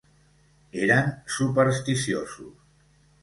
Eren 0.85 1.11
supersticiosos. 1.35 2.53